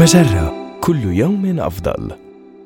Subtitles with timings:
[0.00, 2.10] مجرة كل يوم أفضل.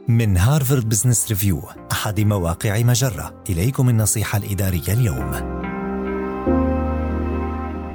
[0.09, 1.61] من هارفارد بزنس ريفيو
[1.93, 5.31] أحد مواقع مجرة إليكم النصيحة الإدارية اليوم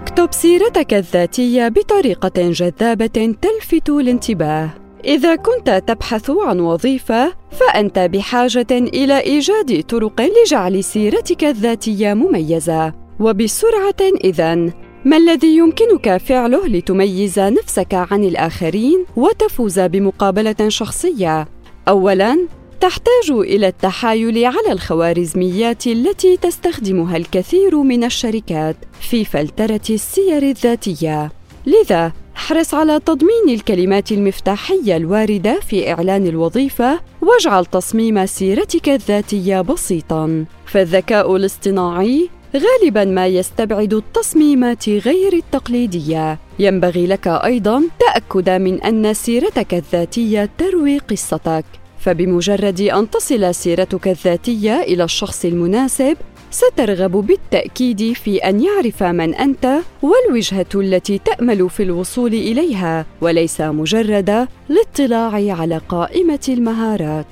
[0.01, 4.69] اكتب سيرتك الذاتية بطريقة جذابة تلفت الانتباه.
[5.05, 12.93] إذا كنت تبحث عن وظيفة، فأنت بحاجة إلى إيجاد طرق لجعل سيرتك الذاتية مميزة.
[13.19, 14.71] وبسرعة إذن،
[15.05, 21.47] ما الذي يمكنك فعله لتميز نفسك عن الآخرين وتفوز بمقابلة شخصية؟
[21.87, 22.47] أولاً،
[22.79, 31.31] تحتاج إلى التحايل على الخوارزميات التي تستخدمها الكثير من الشركات في فلترة السير الذاتية.
[31.65, 40.45] لذا، احرص على تضمين الكلمات المفتاحية الواردة في إعلان الوظيفة، واجعل تصميم سيرتك الذاتية بسيطاً.
[40.65, 46.39] فالذكاء الاصطناعي غالبا ما يستبعد التصميمات غير التقليدية.
[46.59, 51.65] ينبغي لك أيضا تأكد من أن سيرتك الذاتية تروي قصتك.
[51.99, 56.17] فبمجرد أن تصل سيرتك الذاتية إلى الشخص المناسب
[56.51, 64.47] سترغب بالتأكيد في أن يعرف من أنت والوجهة التي تأمل في الوصول إليها وليس مجرد
[64.69, 67.25] الاطلاع على قائمة المهارات.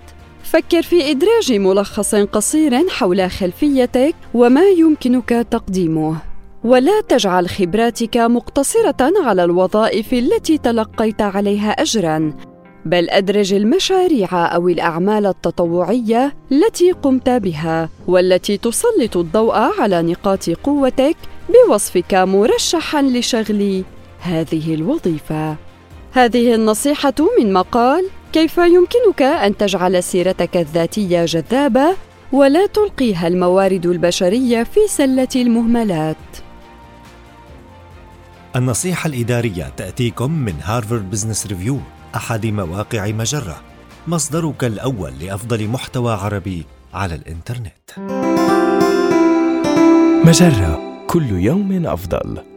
[0.52, 6.18] فكر في إدراج ملخص قصير حول خلفيتك وما يمكنك تقديمه
[6.64, 12.34] ولا تجعل خبراتك مقتصرة على الوظائف التي تلقيت عليها أجراً
[12.88, 21.16] بل أدرج المشاريع أو الأعمال التطوعية التي قمت بها والتي تسلط الضوء على نقاط قوتك
[21.50, 23.84] بوصفك مرشحا لشغل
[24.20, 25.56] هذه الوظيفة.
[26.12, 31.96] هذه النصيحة من مقال كيف يمكنك أن تجعل سيرتك الذاتية جذابة
[32.32, 36.18] ولا تلقيها الموارد البشرية في سلة المهملات؟
[38.56, 41.80] النصيحة الإدارية تأتيكم من هارفارد بزنس ريفيو
[42.16, 43.62] أحد مواقع مجرة.
[44.08, 47.90] مصدرك الأول لأفضل محتوى عربي على الإنترنت.
[50.26, 52.57] مجرة كل يوم أفضل.